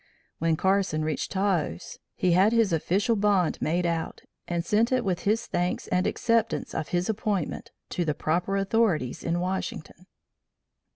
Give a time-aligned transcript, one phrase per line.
[0.39, 5.19] When Carson reached Taos, he had his official bond made out, and sent it with
[5.25, 10.07] his thanks and acceptance of his appointment to the proper authorities in Washington.